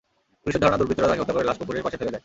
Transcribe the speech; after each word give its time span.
পুলিশের 0.41 0.61
ধারণা, 0.63 0.79
দুর্বৃত্তরা 0.79 1.09
তাকে 1.09 1.21
হত্যা 1.21 1.35
করে 1.37 1.47
লাশ 1.49 1.57
পুকুরের 1.59 1.85
পাশে 1.85 1.97
ফেলে 1.99 2.11
যায়। 2.13 2.19